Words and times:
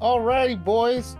Alrighty, 0.00 0.64
boys 0.64 1.14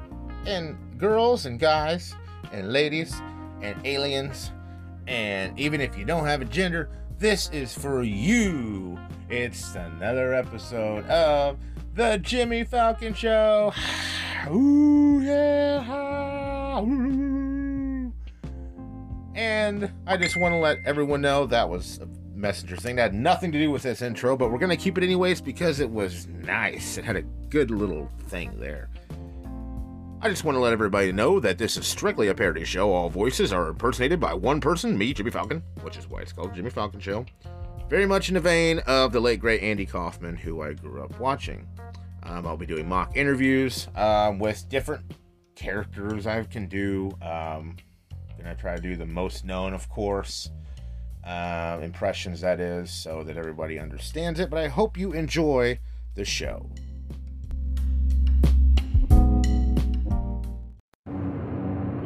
and 0.46 0.74
girls 0.96 1.45
and 1.45 1.61
guys 1.61 2.14
and 2.50 2.72
ladies 2.72 3.14
and 3.61 3.77
aliens, 3.84 4.53
and 5.06 5.59
even 5.61 5.82
if 5.82 5.98
you 5.98 6.06
don't 6.06 6.25
have 6.25 6.41
a 6.41 6.46
gender, 6.46 6.88
this 7.19 7.51
is 7.51 7.74
for 7.74 8.03
you. 8.03 8.98
It's 9.29 9.75
another 9.75 10.32
episode 10.32 11.04
of 11.08 11.58
the 11.93 12.16
Jimmy 12.22 12.64
Falcon 12.64 13.12
Show. 13.12 13.75
Ooh, 14.50 15.21
yeah. 15.21 16.00
And 19.35 19.93
I 20.07 20.17
just 20.17 20.40
want 20.40 20.54
to 20.54 20.58
let 20.58 20.79
everyone 20.86 21.21
know 21.21 21.44
that 21.44 21.68
was 21.68 21.99
a 21.99 22.08
messenger 22.35 22.76
thing 22.76 22.96
that 22.96 23.03
had 23.03 23.14
nothing 23.14 23.53
to 23.53 23.58
do 23.58 23.71
with 23.71 23.82
this 23.82 24.00
intro, 24.00 24.39
but 24.39 24.50
we're 24.50 24.58
to 24.58 24.76
keep 24.79 24.96
it 24.96 25.04
anyways 25.04 25.43
because 25.43 25.81
it 25.81 25.90
was 25.90 26.26
nice. 26.29 26.96
It 26.96 27.04
had 27.04 27.17
a 27.17 27.25
good 27.50 27.71
little 27.71 28.09
thing 28.29 28.53
there. 28.59 28.89
I 30.22 30.29
just 30.29 30.45
want 30.45 30.57
to 30.57 30.61
let 30.61 30.72
everybody 30.72 31.13
know 31.13 31.41
that 31.41 31.58
this 31.58 31.77
is 31.77 31.86
strictly 31.86 32.28
a 32.28 32.34
parody 32.34 32.64
show. 32.64 32.92
All 32.92 33.08
voices 33.08 33.53
are 33.53 33.69
impersonated 33.69 34.20
by 34.20 34.34
one 34.34 34.61
person, 34.61 34.97
me, 34.97 35.14
Jimmy 35.14 35.31
Falcon, 35.31 35.62
which 35.83 35.97
is 35.97 36.08
why 36.08 36.20
it's 36.20 36.33
called 36.33 36.55
Jimmy 36.55 36.70
Falcon 36.70 37.00
Show. 37.00 37.25
Very 37.89 38.06
much 38.06 38.28
in 38.28 38.34
the 38.34 38.41
vein 38.41 38.81
of 38.81 39.12
the 39.12 39.20
late 39.20 39.41
great 39.41 39.62
Andy 39.62 39.86
Kaufman, 39.86 40.36
who 40.36 40.62
I 40.62 40.75
grew 40.75 41.03
up 41.03 41.19
watching. 41.19 41.67
Um, 42.22 42.47
I'll 42.47 42.56
be 42.56 42.67
doing 42.67 42.89
mock 42.89 43.17
interviews 43.17 43.89
um, 43.97 44.39
with 44.39 44.69
different 44.69 45.03
characters 45.55 46.27
I 46.27 46.42
can 46.44 46.67
do. 46.67 47.11
Um, 47.22 47.77
gonna 48.39 48.55
try 48.55 48.77
to 48.77 48.83
do 48.83 48.97
the 48.97 49.06
most 49.06 49.44
known, 49.44 49.72
of 49.72 49.89
course, 49.89 50.50
uh, 51.25 51.78
impressions 51.83 52.41
that 52.42 52.61
is, 52.61 52.91
so 52.91 53.22
that 53.25 53.36
everybody 53.36 53.78
understands 53.78 54.39
it. 54.39 54.50
But 54.50 54.58
I 54.58 54.69
hope 54.69 54.97
you 54.97 55.12
enjoy 55.12 55.78
the 56.14 56.25
show. 56.25 56.70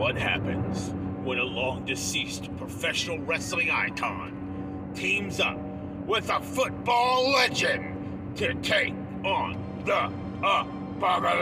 What 0.05 0.17
happens 0.19 0.93
when 1.25 1.39
a 1.39 1.45
long 1.45 1.87
deceased 1.87 2.55
professional 2.59 3.19
wrestling 3.21 3.71
icon 3.71 4.93
teams 4.95 5.41
up 5.41 5.57
with 6.05 6.29
a 6.29 6.41
football 6.41 7.31
legend 7.33 8.37
to 8.37 8.53
take 8.57 8.93
on 9.25 9.57
the 9.87 10.13
apocalypse? 10.43 11.41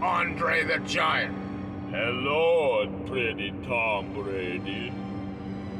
Andre 0.00 0.62
the 0.62 0.78
Giant. 0.86 1.34
Hello, 1.90 2.86
pretty 3.06 3.52
Tom 3.66 4.12
Brady. 4.14 4.92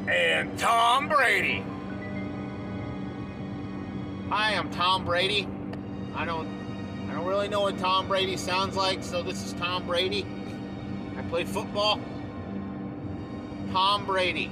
And 0.09 0.59
Tom 0.59 1.07
Brady. 1.07 1.63
Hi, 4.27 4.55
I'm 4.55 4.69
Tom 4.71 5.05
Brady. 5.05 5.47
I 6.13 6.25
don't 6.25 6.49
I 7.09 7.13
don't 7.13 7.25
really 7.25 7.47
know 7.47 7.61
what 7.61 7.77
Tom 7.79 8.09
Brady 8.09 8.35
sounds 8.35 8.75
like, 8.75 9.01
so 9.05 9.23
this 9.23 9.41
is 9.45 9.53
Tom 9.53 9.87
Brady. 9.87 10.25
Play 11.29 11.43
football. 11.43 11.99
Tom 13.71 14.05
Brady. 14.05 14.49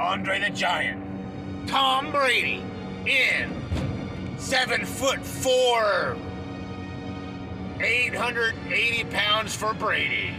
Andre 0.00 0.40
the 0.40 0.50
Giant. 0.50 1.68
Tom 1.68 2.10
Brady 2.10 2.64
in 3.06 3.54
seven 4.38 4.84
foot 4.84 5.24
four. 5.24 6.16
880 7.80 9.04
pounds 9.04 9.54
for 9.54 9.72
Brady. 9.72 10.34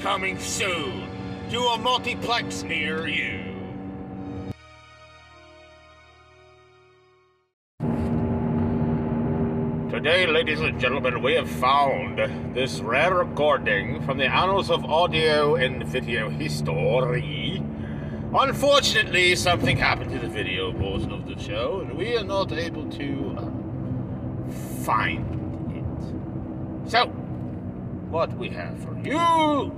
Coming 0.00 0.38
soon 0.38 1.06
to 1.50 1.60
a 1.60 1.78
multiplex 1.78 2.62
near 2.62 3.06
you. 3.06 3.49
Ladies 10.10 10.58
and 10.58 10.80
gentlemen, 10.80 11.22
we 11.22 11.34
have 11.34 11.48
found 11.48 12.18
this 12.52 12.80
rare 12.80 13.14
recording 13.14 14.02
from 14.02 14.18
the 14.18 14.26
annals 14.26 14.68
of 14.68 14.84
audio 14.84 15.54
and 15.54 15.86
video 15.86 16.28
history. 16.28 17.62
Unfortunately, 18.34 19.36
something 19.36 19.76
happened 19.76 20.10
to 20.10 20.18
the 20.18 20.26
video 20.26 20.72
portion 20.72 21.12
of 21.12 21.28
the 21.28 21.38
show, 21.38 21.78
and 21.78 21.96
we 21.96 22.16
are 22.16 22.24
not 22.24 22.50
able 22.50 22.90
to 22.90 23.36
uh, 23.38 24.52
find 24.82 25.24
it. 25.76 26.90
So, 26.90 27.06
what 28.10 28.36
we 28.36 28.48
have 28.48 28.76
for 28.80 28.98
you 28.98 29.70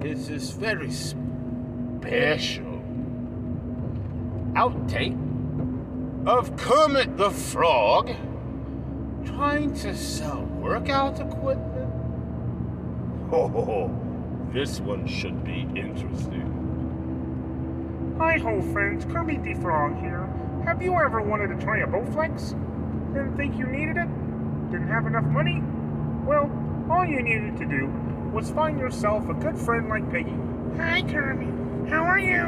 is 0.00 0.28
this 0.28 0.52
very 0.52 0.90
special 0.90 2.64
outtake 4.54 5.18
of 6.26 6.56
Kermit 6.56 7.18
the 7.18 7.30
Frog 7.30 8.16
trying 9.28 9.74
to 9.74 9.94
sell 9.94 10.42
workout 10.60 11.20
equipment? 11.20 11.92
Oh, 13.30 13.90
this 14.52 14.80
one 14.80 15.06
should 15.06 15.44
be 15.44 15.68
interesting. 15.76 16.54
Hi 18.18 18.38
ho 18.38 18.62
friends, 18.72 19.04
Kermit 19.04 19.44
the 19.44 19.54
Frog 19.54 20.00
here. 20.00 20.26
Have 20.64 20.82
you 20.82 20.94
ever 20.94 21.20
wanted 21.20 21.48
to 21.48 21.64
try 21.64 21.78
a 21.80 21.86
Bowflex? 21.86 22.52
Didn't 23.12 23.36
think 23.36 23.56
you 23.56 23.66
needed 23.66 23.96
it? 23.98 24.08
Didn't 24.70 24.88
have 24.88 25.06
enough 25.06 25.24
money? 25.24 25.62
Well, 26.24 26.50
all 26.90 27.04
you 27.04 27.22
needed 27.22 27.58
to 27.58 27.66
do 27.66 27.86
was 28.32 28.50
find 28.50 28.78
yourself 28.78 29.28
a 29.28 29.34
good 29.34 29.58
friend 29.58 29.88
like 29.88 30.10
Piggy. 30.10 30.34
Hi 30.78 31.02
Kermit, 31.02 31.90
how 31.90 32.02
are 32.02 32.18
you? 32.18 32.40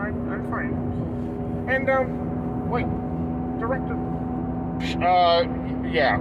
I'm, 0.00 0.30
I'm 0.30 0.50
fine. 0.50 1.68
And, 1.68 1.90
um, 1.90 2.70
wait, 2.70 2.86
Director, 3.60 3.96
Uh, 4.80 5.44
yeah, 5.90 6.18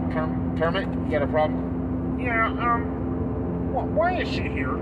Kermit, 0.57 0.87
you 0.87 1.11
got 1.11 1.21
a 1.21 1.27
problem? 1.27 2.19
yeah, 2.19 2.47
um, 2.47 3.71
wh- 3.71 3.95
why 3.95 4.19
is 4.19 4.27
she 4.27 4.41
here? 4.41 4.75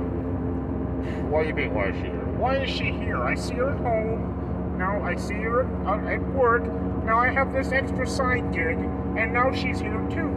What 1.29 1.43
do 1.43 1.49
you 1.49 1.55
mean, 1.55 1.73
why 1.73 1.89
is 1.89 1.95
she 1.95 2.03
here? 2.03 2.25
Why 2.37 2.55
is 2.57 2.69
she 2.69 2.91
here? 2.91 3.21
I 3.23 3.35
see 3.35 3.55
her 3.55 3.71
at 3.71 3.79
home. 3.79 4.75
Now 4.77 5.03
I 5.03 5.15
see 5.15 5.33
her 5.35 5.63
at, 5.87 6.05
at 6.07 6.21
work. 6.33 6.63
Now 7.03 7.19
I 7.19 7.29
have 7.31 7.51
this 7.51 7.71
extra 7.71 8.07
side 8.07 8.53
gig, 8.53 8.77
and 9.17 9.33
now 9.33 9.51
she's 9.53 9.79
here 9.79 10.07
too. 10.09 10.31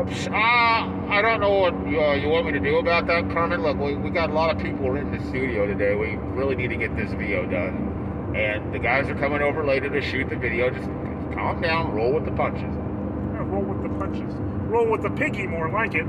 Oops, 0.00 0.26
uh, 0.26 0.30
I 0.34 1.22
don't 1.22 1.40
know 1.40 1.52
what 1.52 1.74
uh, 1.74 2.14
you 2.14 2.28
want 2.28 2.46
me 2.46 2.52
to 2.52 2.60
do 2.60 2.78
about 2.78 3.06
that, 3.06 3.30
Kermit. 3.30 3.60
Look, 3.60 3.78
we, 3.78 3.94
we 3.94 4.10
got 4.10 4.30
a 4.30 4.32
lot 4.32 4.54
of 4.54 4.60
people 4.60 4.96
in 4.96 5.10
the 5.16 5.24
studio 5.28 5.66
today. 5.66 5.94
We 5.94 6.16
really 6.16 6.56
need 6.56 6.68
to 6.68 6.76
get 6.76 6.94
this 6.96 7.12
video 7.12 7.46
done. 7.46 8.34
And 8.36 8.74
the 8.74 8.78
guys 8.78 9.08
are 9.08 9.14
coming 9.14 9.40
over 9.40 9.64
later 9.64 9.88
to 9.88 10.02
shoot 10.02 10.28
the 10.28 10.36
video. 10.36 10.68
Just 10.70 10.90
calm 11.34 11.60
down, 11.60 11.92
roll 11.94 12.12
with 12.12 12.24
the 12.24 12.32
punches. 12.32 12.62
Yeah, 12.62 13.44
roll 13.44 13.62
with 13.62 13.82
the 13.82 13.88
punches. 13.98 14.34
Roll 14.68 14.90
with 14.90 15.02
the 15.02 15.10
piggy, 15.10 15.46
more 15.46 15.70
like 15.70 15.94
it. 15.94 16.06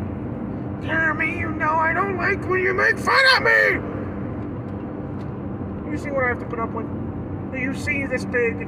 Kermie, 0.82 1.40
you 1.40 1.50
know 1.50 1.72
I 1.72 1.94
don't 1.94 2.18
like 2.18 2.48
when 2.48 2.62
you 2.62 2.74
make 2.74 2.98
fun 2.98 3.26
of 3.36 3.44
me! 3.44 3.98
You 5.92 5.98
see 5.98 6.12
what 6.12 6.24
I 6.24 6.30
have 6.30 6.40
to 6.40 6.46
put 6.46 6.60
up 6.60 6.72
with? 6.72 6.86
Do 7.52 7.58
you 7.58 7.74
see 7.74 8.06
this 8.06 8.26
pig? 8.26 8.68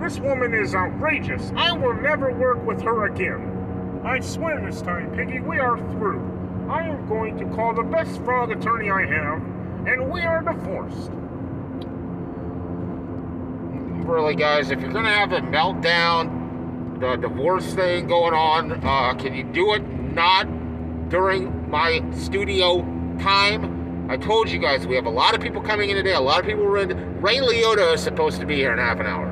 This 0.00 0.18
woman 0.18 0.54
is 0.54 0.74
outrageous. 0.74 1.52
I 1.56 1.72
will 1.72 1.94
never 1.94 2.32
work 2.32 2.64
with 2.64 2.80
her 2.82 3.06
again. 3.06 4.00
I 4.04 4.20
swear 4.20 4.60
this 4.64 4.80
time, 4.80 5.14
Piggy, 5.14 5.40
we 5.40 5.58
are 5.58 5.76
through. 5.92 6.20
I 6.70 6.84
am 6.84 7.06
going 7.08 7.36
to 7.38 7.44
call 7.56 7.74
the 7.74 7.82
best 7.82 8.22
frog 8.22 8.50
attorney 8.50 8.90
I 8.90 9.04
have, 9.04 9.42
and 9.86 10.10
we 10.10 10.22
are 10.22 10.42
divorced. 10.42 11.10
Really, 14.10 14.34
guys, 14.34 14.72
if 14.72 14.80
you're 14.80 14.92
gonna 14.92 15.08
have 15.08 15.30
a 15.30 15.40
meltdown, 15.40 16.98
the 16.98 17.14
divorce 17.14 17.72
thing 17.74 18.08
going 18.08 18.34
on, 18.34 18.72
uh, 18.84 19.14
can 19.14 19.32
you 19.34 19.44
do 19.44 19.72
it 19.74 19.86
not 19.88 20.48
during 21.10 21.70
my 21.70 22.02
studio 22.16 22.80
time? 23.20 24.08
I 24.10 24.16
told 24.16 24.50
you 24.50 24.58
guys 24.58 24.84
we 24.84 24.96
have 24.96 25.06
a 25.06 25.10
lot 25.10 25.36
of 25.36 25.40
people 25.40 25.62
coming 25.62 25.90
in 25.90 25.96
today. 25.96 26.14
A 26.14 26.20
lot 26.20 26.40
of 26.40 26.46
people 26.46 26.74
in. 26.74 27.22
Ray 27.22 27.36
Liotta 27.36 27.94
is 27.94 28.02
supposed 28.02 28.40
to 28.40 28.46
be 28.46 28.56
here 28.56 28.72
in 28.72 28.80
half 28.80 28.98
an 28.98 29.06
hour. 29.06 29.26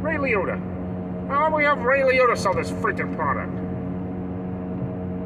Ray 0.00 0.16
Liotta. 0.16 1.28
How 1.28 1.50
do 1.50 1.54
we 1.54 1.64
have 1.64 1.80
Ray 1.80 2.00
Liotta 2.00 2.38
sell 2.38 2.54
this 2.54 2.70
freaking 2.70 3.14
product? 3.14 3.52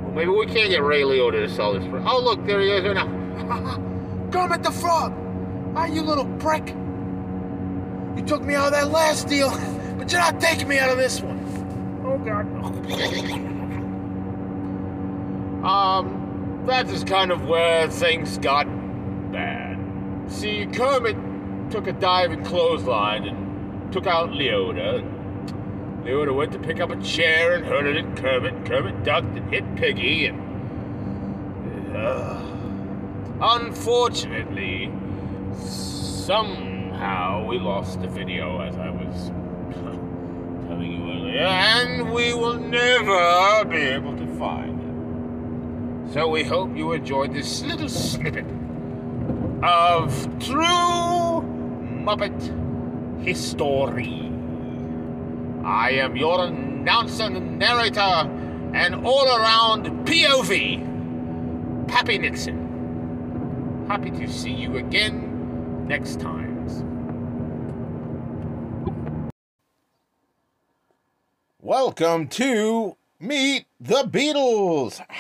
Well, 0.03 0.15
maybe 0.17 0.31
we 0.31 0.47
can't 0.47 0.69
get 0.69 0.83
Ray 0.83 1.03
Liotta 1.03 1.47
to 1.47 1.49
sell 1.49 1.75
this. 1.75 1.85
For, 1.85 2.03
oh, 2.05 2.21
look, 2.21 2.45
there 2.45 2.61
he 2.61 2.73
is 2.73 2.83
right 2.83 2.95
now. 2.95 3.07
Kermit 4.33 4.65
the 4.65 4.73
Frog. 4.73 5.15
Ah, 5.77 5.87
you 5.87 6.03
little 6.03 6.27
prick. 6.39 6.75
You 8.21 8.27
took 8.27 8.43
me 8.43 8.55
out 8.55 8.67
of 8.67 8.73
that 8.73 8.91
last 8.91 9.29
deal, 9.29 9.49
but 9.97 10.13
you're 10.13 10.21
not 10.21 10.43
taking 10.43 10.69
me 10.69 10.79
out 10.79 10.91
of 10.91 10.99
this 10.99 11.23
one. 11.23 11.39
Oh 12.05 12.19
God. 12.19 12.45
Um, 15.65 16.65
that 16.67 16.91
is 16.91 17.03
kind 17.03 17.31
of 17.31 17.47
where 17.47 17.89
things 17.89 18.37
got 18.37 18.67
bad. 19.33 19.79
See, 20.31 20.67
Kermit 20.67 21.17
took 21.71 21.87
a 21.87 21.93
diving 21.93 22.45
clothesline 22.45 23.25
and 23.25 23.91
took 23.91 24.07
out 24.07 24.29
Liotta. 24.29 25.03
Liotta 26.05 26.37
went 26.37 26.53
to 26.53 26.59
pick 26.59 26.79
up 26.79 26.91
a 26.91 27.01
chair 27.03 27.55
and 27.55 27.65
hurled 27.65 27.87
it 27.87 28.05
at 28.05 28.17
Kermit. 28.19 28.67
Kermit 28.67 29.03
ducked 29.03 29.35
and 29.35 29.51
hit 29.51 29.77
Piggy, 29.77 30.27
and. 30.27 31.97
Uh, 31.97 32.39
unfortunately, 33.41 34.93
somehow 37.01 37.43
we 37.47 37.59
lost 37.59 37.99
the 38.03 38.09
video 38.09 38.61
as 38.61 38.77
I 38.77 38.91
was 38.91 39.29
telling 40.69 40.93
you 40.93 41.11
earlier, 41.11 41.47
and 41.47 42.13
we 42.13 42.35
will 42.35 42.59
never 42.59 43.65
be 43.65 43.79
able 43.79 44.15
to 44.19 44.27
find 44.39 44.79
it. 46.07 46.13
So 46.13 46.29
we 46.29 46.45
hope 46.45 46.77
you 46.77 46.93
enjoyed 46.93 47.33
this 47.33 47.63
little 47.63 47.89
snippet 47.89 48.45
of 49.63 50.13
true 50.41 51.41
Muppet 52.05 53.23
history. 53.23 54.31
I 55.65 55.93
am 55.93 56.17
your 56.17 56.45
announcer 56.45 57.23
and 57.25 57.59
narrator 57.59 58.29
and 58.75 59.07
all 59.07 59.27
around 59.27 59.87
POV, 60.07 61.89
Pappy 61.89 62.19
Nixon. 62.19 63.87
Happy 63.89 64.11
to 64.11 64.29
see 64.29 64.53
you 64.53 64.77
again 64.77 65.89
next 65.89 66.21
time. 66.21 66.50
Welcome 71.71 72.27
to 72.31 72.97
Meet 73.21 73.67
the 73.79 74.03
Beatles. 74.03 75.01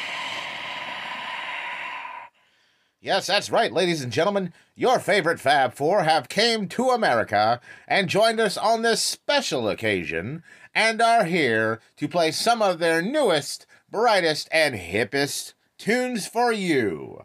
Yes, 3.00 3.29
that's 3.29 3.50
right, 3.50 3.73
ladies 3.73 4.02
and 4.02 4.12
gentlemen. 4.12 4.52
Your 4.75 4.99
favorite 4.99 5.38
Fab 5.38 5.75
Four 5.75 6.02
have 6.02 6.29
came 6.29 6.67
to 6.70 6.88
America 6.88 7.61
and 7.87 8.08
joined 8.08 8.41
us 8.41 8.58
on 8.58 8.82
this 8.82 9.00
special 9.00 9.69
occasion 9.69 10.43
and 10.75 11.00
are 11.00 11.25
here 11.25 11.81
to 11.97 12.08
play 12.08 12.32
some 12.32 12.61
of 12.61 12.81
their 12.81 13.00
newest, 13.00 13.64
brightest, 13.88 14.49
and 14.50 14.75
hippest 14.75 15.55
tunes 15.79 16.26
for 16.26 16.53
you. 16.53 17.25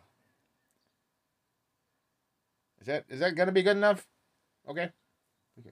Is 2.79 2.85
that 2.85 3.05
is 3.09 3.19
that 3.21 3.33
gonna 3.33 3.51
be 3.51 3.63
good 3.63 3.75
enough? 3.75 4.05
Okay. 4.69 4.91
Okay. 5.59 5.71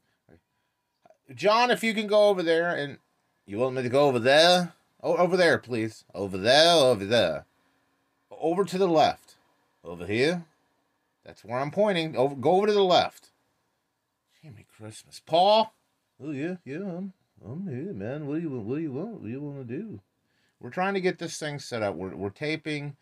John, 1.36 1.70
if 1.70 1.84
you 1.84 1.94
can 1.94 2.08
go 2.08 2.30
over 2.30 2.42
there 2.42 2.76
and 2.76 2.98
you 3.46 3.58
want 3.58 3.76
me 3.76 3.84
to 3.84 3.90
go 3.90 4.08
over 4.08 4.20
there? 4.20 4.74
Oh, 5.02 5.16
over 5.16 5.36
there, 5.36 5.58
please. 5.58 6.06
Over 6.14 6.38
there, 6.38 6.74
over 6.76 7.06
there. 7.06 7.46
Over 8.32 8.64
to 8.64 8.78
the 8.78 8.88
left. 8.88 9.36
Over 9.84 10.06
here. 10.06 10.46
That's 11.26 11.44
where 11.44 11.60
I'm 11.60 11.72
pointing. 11.72 12.16
Over, 12.16 12.36
go 12.36 12.52
over 12.56 12.68
to 12.68 12.74
the 12.74 12.84
left. 12.84 13.30
Jimmy 14.42 14.66
Christmas, 14.78 15.22
Paul. 15.26 15.74
Oh 16.22 16.32
yeah, 16.32 16.56
yeah. 16.66 16.78
I'm, 16.78 17.14
I'm 17.46 17.68
here, 17.68 17.94
man. 17.94 18.28
What 18.28 18.36
do 18.36 18.42
you, 18.42 18.50
what 18.50 18.76
do 18.76 18.82
you 18.82 18.92
want? 18.92 19.14
What 19.14 19.24
do 19.24 19.30
you 19.30 19.42
want 19.42 19.68
to 19.68 19.78
do? 19.78 20.00
We're 20.60 20.70
trying 20.70 20.94
to 20.94 21.02
get 21.02 21.20
this 21.20 21.38
thing 21.38 21.60
set 21.60 21.84
up. 21.84 21.96
We're, 21.96 22.16
we're 22.16 22.30
taping. 22.30 22.96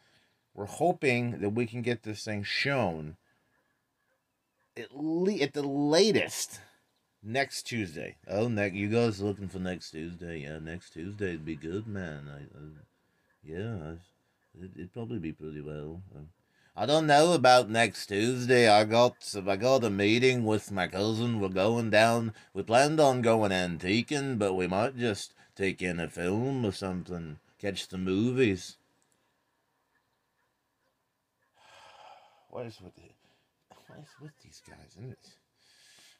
We're 0.53 0.65
hoping 0.65 1.39
that 1.39 1.51
we 1.51 1.65
can 1.65 1.81
get 1.81 2.03
this 2.03 2.25
thing 2.25 2.44
shown. 2.44 3.17
At 4.75 4.95
le- 4.95 5.41
at 5.41 5.53
the 5.53 5.63
latest 5.63 6.59
next 7.23 7.63
Tuesday. 7.63 8.15
Oh, 8.27 8.47
next 8.47 8.75
you 8.75 8.89
guys 8.89 9.21
looking 9.21 9.47
for 9.47 9.59
next 9.59 9.91
Tuesday? 9.91 10.39
Yeah, 10.39 10.59
next 10.59 10.91
Tuesday 10.91 11.31
would 11.31 11.45
be 11.45 11.56
good, 11.56 11.88
man. 11.88 12.29
I, 12.29 12.57
I 12.57 12.62
yeah, 13.44 13.94
it, 14.59 14.71
would 14.75 14.94
probably 14.94 15.19
be 15.19 15.31
pretty 15.31 15.62
well. 15.62 16.01
Um, 16.15 16.29
I 16.75 16.85
don't 16.85 17.07
know 17.07 17.33
about 17.33 17.69
next 17.69 18.07
Tuesday. 18.07 18.69
I 18.69 18.85
got 18.85 19.35
I 19.47 19.56
got 19.56 19.83
a 19.83 19.89
meeting 19.89 20.45
with 20.45 20.71
my 20.71 20.88
cousin. 20.88 21.39
We're 21.39 21.50
going 21.50 21.89
down. 21.89 22.33
We 22.53 22.63
planned 22.63 23.00
on 23.00 23.21
going 23.21 23.51
antiquing, 23.51 24.39
but 24.39 24.53
we 24.53 24.68
might 24.68 24.97
just 24.97 25.33
take 25.56 25.81
in 25.81 26.00
a 26.00 26.09
film 26.09 26.65
or 26.65 26.71
something. 26.71 27.39
Catch 27.59 27.89
the 27.89 27.97
movies. 27.97 28.77
What 32.50 32.65
is 32.65 32.81
with 32.81 32.95
the, 32.95 33.03
what 33.88 34.00
is 34.00 34.09
with 34.21 34.31
these 34.44 34.62
guys? 34.68 34.97
Isn't 34.97 35.12
it? 35.12 35.29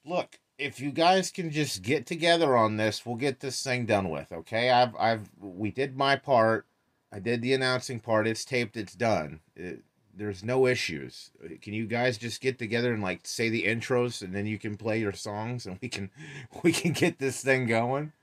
Look, 0.06 0.40
if 0.62 0.80
you 0.80 0.92
guys 0.92 1.32
can 1.32 1.50
just 1.50 1.82
get 1.82 2.06
together 2.06 2.56
on 2.56 2.78
this, 2.78 3.06
we'll 3.06 3.16
get 3.16 3.40
this 3.40 3.64
thing 3.64 3.86
done 3.86 4.10
with. 4.10 4.32
Okay, 4.32 4.70
I've 4.70 4.96
I've 4.98 5.30
we 5.40 5.72
did 5.72 5.98
my 5.98 6.16
part. 6.16 6.66
I 7.12 7.20
did 7.20 7.42
the 7.42 7.54
announcing 7.54 8.00
part. 8.00 8.28
It's 8.28 8.46
taped. 8.46 8.78
It's 8.78 8.96
done. 8.96 9.42
It, 9.56 9.82
there's 10.16 10.44
no 10.44 10.68
issues. 10.68 11.32
Uh, 11.44 11.50
can 11.62 11.74
you 11.74 11.86
guys 11.86 12.18
just 12.18 12.42
get 12.42 12.60
together 12.60 12.94
and 12.94 13.02
like 13.02 13.22
say 13.24 13.50
the 13.50 13.66
intros 13.66 14.22
and 14.22 14.36
then 14.36 14.46
you 14.46 14.60
can 14.60 14.78
play 14.78 15.00
your 15.00 15.14
songs 15.14 15.66
and 15.66 15.80
we 15.82 15.90
can 15.90 16.12
we 16.64 16.72
can 16.72 16.94
get 16.94 17.20
this 17.20 17.44
thing 17.44 17.66
going? 17.66 18.14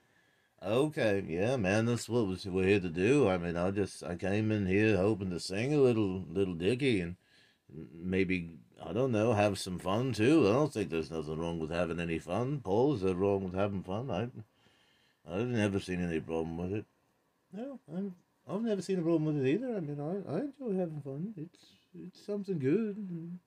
Okay, 0.61 1.23
yeah, 1.27 1.55
man, 1.55 1.85
that's 1.85 2.09
what 2.09 2.27
we're 2.27 2.65
here 2.65 2.81
to 2.81 2.89
do. 2.89 3.29
I 3.29 3.37
mean, 3.37 3.55
I 3.55 3.71
just 3.71 4.03
I 4.03 4.15
came 4.15 4.51
in 4.51 4.65
here 4.65 4.97
hoping 4.97 5.29
to 5.31 5.39
sing 5.39 5.73
a 5.73 5.77
little 5.77 6.25
little 6.29 6.55
dicky 6.55 7.01
and 7.01 7.15
maybe 7.93 8.51
I 8.85 8.93
don't 8.93 9.11
know 9.11 9.33
have 9.33 9.59
some 9.59 9.79
fun 9.79 10.13
too. 10.13 10.47
I 10.47 10.53
don't 10.53 10.71
think 10.71 10.89
there's 10.89 11.11
nothing 11.11 11.37
wrong 11.37 11.59
with 11.59 11.71
having 11.71 11.99
any 11.99 12.19
fun. 12.19 12.61
Paul, 12.61 12.95
is 12.95 13.01
there 13.01 13.13
wrong 13.13 13.43
with 13.43 13.53
having 13.53 13.83
fun? 13.83 14.09
I 14.09 14.29
I've 15.31 15.47
never 15.47 15.79
seen 15.79 16.03
any 16.03 16.19
problem 16.19 16.57
with 16.57 16.73
it. 16.73 16.85
No, 17.53 17.79
I've 17.95 18.11
I've 18.47 18.61
never 18.61 18.81
seen 18.81 18.99
a 18.99 19.01
problem 19.01 19.25
with 19.25 19.45
it 19.45 19.49
either. 19.49 19.75
I 19.75 19.79
mean, 19.79 19.99
I 19.99 20.33
I 20.33 20.39
enjoy 20.41 20.79
having 20.79 21.01
fun. 21.01 21.33
It's 21.37 21.65
it's 21.93 22.25
something 22.25 22.59
good. 22.59 23.39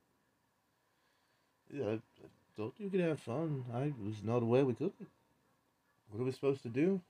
Yeah, 1.73 1.87
I, 1.87 1.93
I 1.95 2.29
thought 2.57 2.75
you 2.79 2.91
could 2.91 3.01
have 3.01 3.21
fun. 3.21 3.65
I 3.73 3.93
was 4.05 4.23
not 4.23 4.43
aware 4.43 4.65
we 4.65 4.75
couldn't. 4.75 5.09
What 6.11 6.21
are 6.21 6.25
we 6.25 6.33
supposed 6.33 6.63
to 6.65 6.69
do? 6.69 7.01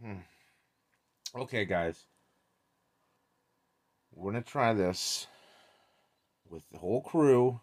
Hmm. 0.00 0.18
Okay, 1.34 1.64
guys. 1.64 2.04
We're 4.14 4.32
gonna 4.32 4.42
try 4.42 4.74
this 4.74 5.26
with 6.52 6.62
the 6.70 6.78
whole 6.78 7.00
crew. 7.00 7.60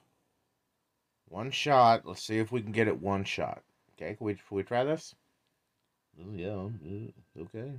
One 1.28 1.52
shot. 1.52 2.06
Let's 2.06 2.24
see 2.24 2.40
if 2.40 2.52
we 2.52 2.62
can 2.62 2.72
get 2.72 2.88
it 2.88 3.02
one 3.02 3.24
shot. 3.24 3.62
Okay, 3.94 4.16
can 4.16 4.26
we, 4.26 4.34
can 4.34 4.44
we 4.52 4.64
try 4.64 4.84
this? 4.84 5.16
Oh, 6.20 6.24
um, 6.24 6.80
yeah, 6.84 7.42
okay. 7.44 7.72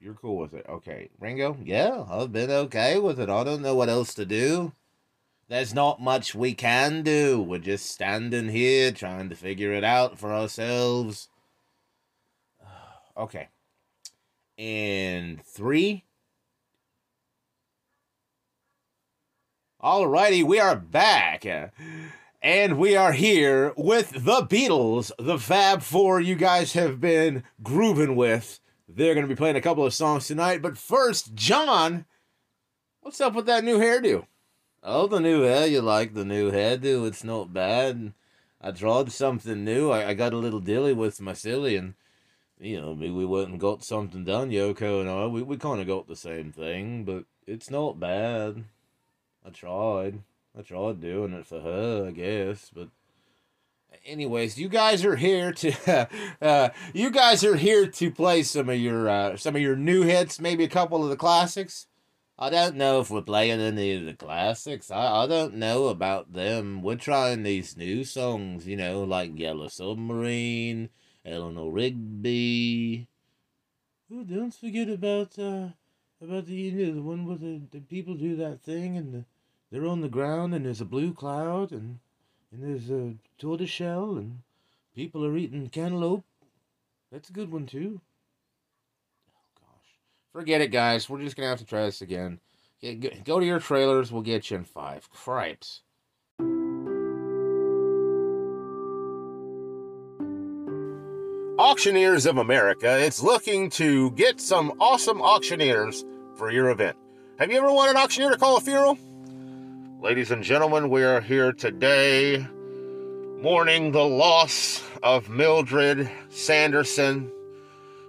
You're 0.00 0.14
cool 0.14 0.38
with 0.38 0.54
it. 0.54 0.66
Okay. 0.68 1.10
Ringo? 1.18 1.56
Yeah, 1.62 2.04
I've 2.10 2.32
been 2.32 2.50
okay 2.50 2.98
with 2.98 3.20
it. 3.20 3.30
I 3.30 3.44
don't 3.44 3.62
know 3.62 3.74
what 3.74 3.88
else 3.88 4.14
to 4.14 4.24
do. 4.24 4.72
There's 5.48 5.74
not 5.74 6.00
much 6.00 6.34
we 6.34 6.54
can 6.54 7.02
do. 7.02 7.40
We're 7.40 7.58
just 7.58 7.90
standing 7.90 8.48
here 8.48 8.90
trying 8.90 9.28
to 9.28 9.36
figure 9.36 9.72
it 9.72 9.84
out 9.84 10.18
for 10.18 10.32
ourselves. 10.32 11.28
Okay. 13.18 13.48
In 14.58 15.40
three. 15.42 16.05
Alrighty, 19.86 20.42
we 20.42 20.58
are 20.58 20.74
back. 20.74 21.46
And 22.42 22.76
we 22.76 22.96
are 22.96 23.12
here 23.12 23.72
with 23.76 24.10
the 24.10 24.44
Beatles, 24.44 25.12
the 25.16 25.38
Fab 25.38 25.80
Four 25.80 26.18
you 26.18 26.34
guys 26.34 26.72
have 26.72 27.00
been 27.00 27.44
grooving 27.62 28.16
with 28.16 28.58
they're 28.88 29.14
going 29.14 29.24
to 29.24 29.32
be 29.32 29.38
playing 29.38 29.54
a 29.54 29.60
couple 29.60 29.86
of 29.86 29.94
songs 29.94 30.26
tonight. 30.26 30.60
But 30.60 30.76
first, 30.76 31.36
John, 31.36 32.04
what's 33.00 33.20
up 33.20 33.34
with 33.34 33.46
that 33.46 33.62
new 33.62 33.78
hairdo? 33.78 34.26
Oh, 34.82 35.06
the 35.06 35.20
new 35.20 35.42
hair. 35.42 35.68
You 35.68 35.82
like 35.82 36.14
the 36.14 36.24
new 36.24 36.50
hairdo? 36.50 37.06
It's 37.06 37.22
not 37.22 37.52
bad. 37.52 38.12
I 38.60 38.72
drawed 38.72 39.12
something 39.12 39.64
new. 39.64 39.92
I, 39.92 40.08
I 40.08 40.14
got 40.14 40.32
a 40.32 40.38
little 40.38 40.58
dilly 40.58 40.94
with 40.94 41.20
my 41.20 41.32
silly, 41.32 41.76
and 41.76 41.94
you 42.58 42.80
know, 42.80 42.90
we 42.90 43.24
went 43.24 43.50
and 43.50 43.60
got 43.60 43.84
something 43.84 44.24
done. 44.24 44.50
Yoko 44.50 45.00
and 45.00 45.08
I, 45.08 45.26
we 45.26 45.44
we 45.44 45.56
kind 45.56 45.80
of 45.80 45.86
got 45.86 46.08
the 46.08 46.16
same 46.16 46.50
thing, 46.50 47.04
but 47.04 47.24
it's 47.46 47.70
not 47.70 48.00
bad. 48.00 48.64
I 49.46 49.50
tried. 49.50 50.22
I 50.58 50.62
tried 50.62 51.00
doing 51.00 51.32
it 51.32 51.46
for 51.46 51.60
her, 51.60 52.06
I 52.08 52.10
guess, 52.10 52.70
but 52.74 52.88
anyways, 54.04 54.58
you 54.58 54.68
guys 54.68 55.04
are 55.04 55.16
here 55.16 55.52
to 55.52 56.08
uh, 56.42 56.70
you 56.92 57.10
guys 57.10 57.44
are 57.44 57.56
here 57.56 57.86
to 57.86 58.10
play 58.10 58.42
some 58.42 58.68
of 58.68 58.76
your 58.76 59.08
uh, 59.08 59.36
some 59.36 59.54
of 59.54 59.62
your 59.62 59.76
new 59.76 60.02
hits, 60.02 60.40
maybe 60.40 60.64
a 60.64 60.68
couple 60.68 61.04
of 61.04 61.10
the 61.10 61.16
classics. 61.16 61.86
I 62.38 62.50
don't 62.50 62.76
know 62.76 63.00
if 63.00 63.10
we're 63.10 63.22
playing 63.22 63.60
any 63.60 63.94
of 63.94 64.04
the 64.04 64.14
classics. 64.14 64.90
I, 64.90 65.24
I 65.24 65.26
don't 65.26 65.54
know 65.54 65.86
about 65.86 66.32
them. 66.32 66.82
We're 66.82 66.96
trying 66.96 67.42
these 67.44 67.76
new 67.76 68.04
songs, 68.04 68.66
you 68.66 68.76
know, 68.76 69.04
like 69.04 69.38
Yellow 69.38 69.68
Submarine, 69.68 70.90
Eleanor 71.24 71.70
Rigby. 71.70 73.06
Oh, 74.12 74.22
don't 74.24 74.54
forget 74.54 74.88
about 74.88 75.38
uh 75.38 75.68
about 76.20 76.46
the 76.46 76.54
you 76.54 76.72
know 76.72 76.94
the 76.94 77.02
one 77.02 77.26
where 77.26 77.36
the, 77.36 77.62
the 77.70 77.80
people 77.80 78.14
do 78.14 78.36
that 78.36 78.62
thing 78.62 78.96
and 78.96 79.14
the, 79.14 79.24
they're 79.70 79.86
on 79.86 80.00
the 80.00 80.08
ground 80.08 80.54
and 80.54 80.64
there's 80.64 80.80
a 80.80 80.86
blue 80.86 81.12
cloud 81.12 81.72
and 81.72 81.98
and 82.52 82.62
there's 82.62 82.90
a 82.90 83.14
tortoiseshell, 83.38 84.16
and 84.16 84.40
people 84.94 85.24
are 85.24 85.36
eating 85.36 85.68
cantaloupe. 85.68 86.24
That's 87.12 87.28
a 87.28 87.32
good 87.32 87.52
one 87.52 87.66
too. 87.66 88.00
Oh 89.30 89.60
gosh, 89.60 89.98
forget 90.32 90.60
it, 90.60 90.70
guys. 90.70 91.08
We're 91.08 91.22
just 91.22 91.36
gonna 91.36 91.48
have 91.48 91.58
to 91.58 91.64
try 91.64 91.84
this 91.84 92.02
again. 92.02 92.40
Go 93.24 93.40
to 93.40 93.46
your 93.46 93.58
trailers. 93.58 94.12
We'll 94.12 94.22
get 94.22 94.50
you 94.50 94.58
in 94.58 94.64
five. 94.64 95.10
Cripes. 95.10 95.82
Auctioneers 101.58 102.26
of 102.26 102.36
America 102.36 102.98
it's 102.98 103.22
looking 103.22 103.70
to 103.70 104.10
get 104.12 104.40
some 104.40 104.74
awesome 104.78 105.20
auctioneers 105.20 106.04
for 106.36 106.50
your 106.50 106.70
event. 106.70 106.96
Have 107.38 107.50
you 107.50 107.58
ever 107.58 107.72
wanted 107.72 107.92
an 107.92 107.96
auctioneer 107.96 108.30
to 108.30 108.38
call 108.38 108.56
a 108.56 108.60
funeral? 108.60 108.98
Ladies 110.00 110.30
and 110.30 110.44
gentlemen, 110.44 110.90
we 110.90 111.02
are 111.02 111.22
here 111.22 111.52
today 111.52 112.46
mourning 113.40 113.92
the 113.92 114.04
loss 114.04 114.82
of 115.02 115.30
Mildred 115.30 116.10
Sanderson. 116.28 117.32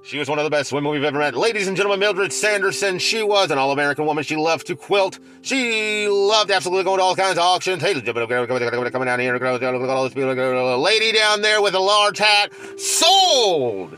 She 0.03 0.19
was 0.19 0.27
one 0.27 0.37
of 0.37 0.43
the 0.43 0.49
best 0.49 0.73
women 0.73 0.91
we've 0.91 1.03
ever 1.03 1.17
met. 1.17 1.33
Ladies 1.33 1.67
and 1.67 1.77
gentlemen, 1.77 2.01
Mildred 2.01 2.33
Sanderson, 2.33 2.99
she 2.99 3.23
was 3.23 3.51
an 3.51 3.57
all 3.57 3.71
American 3.71 4.05
woman. 4.05 4.25
She 4.25 4.35
loved 4.35 4.67
to 4.67 4.75
quilt. 4.75 5.17
She 5.41 6.09
loved 6.09 6.51
absolutely 6.51 6.83
going 6.83 6.97
to 6.97 7.03
all 7.03 7.15
kinds 7.15 7.37
of 7.37 7.45
auctions. 7.45 7.81
Hey, 7.81 7.93
coming 8.01 8.27
down 8.27 9.19
here, 9.19 9.45
all 9.45 10.03
this 10.03 10.13
beautiful 10.13 10.79
lady 10.79 11.13
down 11.13 11.41
there 11.41 11.61
with 11.61 11.73
a 11.73 11.79
large 11.79 12.17
hat. 12.17 12.51
Sold! 12.77 13.97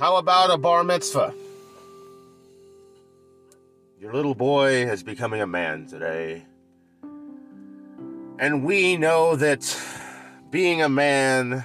How 0.00 0.16
about 0.16 0.50
a 0.50 0.56
bar 0.56 0.82
mitzvah? 0.82 1.34
Your 4.04 4.12
little 4.12 4.34
boy 4.34 4.86
is 4.86 5.02
becoming 5.02 5.40
a 5.40 5.46
man 5.46 5.86
today. 5.86 6.44
And 8.38 8.62
we 8.62 8.98
know 8.98 9.34
that 9.34 9.80
being 10.50 10.82
a 10.82 10.90
man 10.90 11.64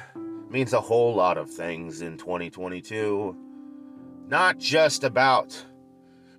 means 0.49 0.71
a 0.71 0.79
whole 0.79 1.13
lot 1.13 1.37
of 1.37 1.51
things 1.51 2.01
in 2.01 2.17
2022. 2.17 3.35
Not 4.29 4.57
just 4.57 5.03
about 5.03 5.65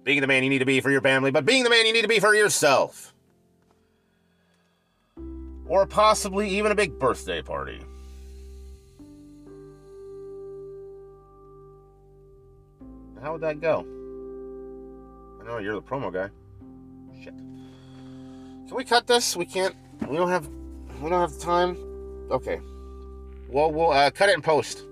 being 0.03 0.23
the 0.23 0.27
man 0.27 0.43
you 0.43 0.49
need 0.49 0.61
to 0.61 0.65
be 0.65 0.81
for 0.81 0.91
your 0.91 1.03
family, 1.03 1.31
but 1.31 1.45
being 1.45 1.65
the 1.65 1.71
man 1.71 1.85
you 1.85 1.93
need 1.93 2.01
to 2.01 2.09
be 2.09 2.19
for 2.19 2.35
yourself. 2.35 3.13
Or 5.67 5.85
possibly 5.85 6.49
even 6.49 6.73
a 6.73 6.75
big 6.75 6.99
birthday 6.99 7.43
party. 7.43 7.83
How 13.21 13.33
would 13.33 13.43
that 13.43 13.61
go? 13.61 14.00
I 15.51 15.55
know 15.55 15.59
you're 15.59 15.75
the 15.75 15.83
promo 15.83 16.13
guy. 16.13 16.31
Shit. 17.25 17.35
Can 18.69 18.77
we 18.77 18.85
cut 18.85 19.09
this? 19.09 19.37
We 19.37 19.45
can't. 19.45 19.75
We 20.07 20.17
don't 20.17 20.29
have. 20.29 20.49
We 21.03 21.11
don't 21.11 21.21
have 21.21 21.41
time. 21.41 21.77
Okay. 22.31 22.61
Well, 23.49 23.73
we'll 23.73 23.91
uh, 23.91 24.13
cut 24.13 24.29
it 24.29 24.37
in 24.37 24.43
post. 24.43 24.85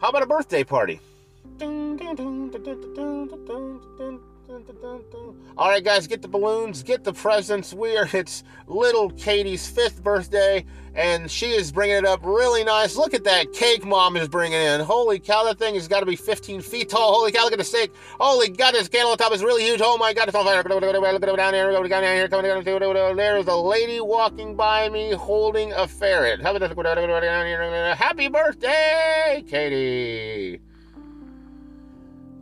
How 0.00 0.08
about 0.08 0.24
a 0.24 0.26
birthday 0.26 0.64
party? 0.64 0.98
All 5.56 5.68
right, 5.68 5.84
guys, 5.84 6.06
get 6.06 6.22
the 6.22 6.28
balloons, 6.28 6.82
get 6.82 7.04
the 7.04 7.12
presents. 7.12 7.72
We 7.72 7.96
are 7.96 8.08
it's 8.12 8.42
little 8.66 9.10
Katie's 9.10 9.68
fifth 9.68 10.02
birthday, 10.02 10.64
and 10.94 11.30
she 11.30 11.50
is 11.50 11.70
bringing 11.70 11.96
it 11.96 12.04
up 12.04 12.20
really 12.24 12.64
nice. 12.64 12.96
Look 12.96 13.14
at 13.14 13.24
that 13.24 13.52
cake 13.52 13.84
mom 13.84 14.16
is 14.16 14.28
bringing 14.28 14.60
in. 14.60 14.80
Holy 14.80 15.18
cow, 15.18 15.44
that 15.44 15.58
thing 15.58 15.74
has 15.74 15.86
got 15.86 16.00
to 16.00 16.06
be 16.06 16.16
15 16.16 16.62
feet 16.62 16.88
tall. 16.88 17.12
Holy 17.12 17.30
cow, 17.30 17.44
look 17.44 17.52
at 17.52 17.58
the 17.58 17.64
steak. 17.64 17.92
Holy 18.18 18.48
God, 18.48 18.74
this 18.74 18.88
candle 18.88 19.12
on 19.12 19.18
top 19.18 19.32
is 19.32 19.44
really 19.44 19.62
huge. 19.62 19.80
Oh 19.82 19.96
my 19.98 20.12
God, 20.12 20.28
it's 20.28 20.36
on 20.36 20.44
fire. 20.44 20.64
Look 20.64 20.82
down 21.36 21.54
here, 21.54 21.70
go 21.70 21.82
down 21.86 22.02
here, 22.02 22.28
coming 22.28 22.50
down. 22.50 23.16
There's 23.16 23.46
a 23.46 23.56
lady 23.56 24.00
walking 24.00 24.56
by 24.56 24.88
me 24.88 25.12
holding 25.12 25.72
a 25.72 25.86
ferret. 25.86 26.40
Happy 26.40 28.28
birthday, 28.28 29.44
Katie! 29.46 30.60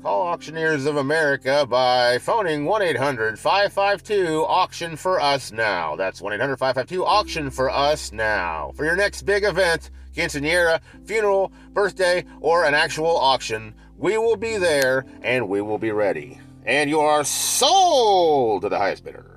Call 0.02 0.28
Auctioneers 0.28 0.86
of 0.86 0.96
America 0.96 1.66
by 1.68 2.18
phoning 2.18 2.64
1 2.66 2.82
800 2.82 3.36
552 3.36 4.44
Auction 4.46 4.96
for 4.96 5.20
Us 5.20 5.50
Now. 5.50 5.96
That's 5.96 6.22
1 6.22 6.34
800 6.34 6.56
552 6.56 7.04
Auction 7.04 7.50
for 7.50 7.68
Us 7.68 8.12
Now. 8.12 8.72
For 8.76 8.84
your 8.84 8.94
next 8.94 9.22
big 9.22 9.42
event, 9.42 9.90
quinceanera, 10.14 10.80
funeral, 11.04 11.50
birthday, 11.72 12.24
or 12.40 12.64
an 12.64 12.74
actual 12.74 13.16
auction, 13.16 13.74
we 13.96 14.16
will 14.18 14.36
be 14.36 14.56
there 14.56 15.04
and 15.22 15.48
we 15.48 15.60
will 15.60 15.78
be 15.78 15.90
ready. 15.90 16.38
And 16.64 16.88
you 16.88 17.00
are 17.00 17.24
sold 17.24 18.62
to 18.62 18.68
the 18.68 18.78
highest 18.78 19.04
bidder. 19.04 19.27